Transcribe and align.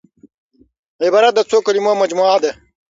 عبارت 1.05 1.33
د 1.35 1.39
څو 1.49 1.57
کليمو 1.67 1.93
مجموعه 2.01 2.37
ده. 2.43 2.51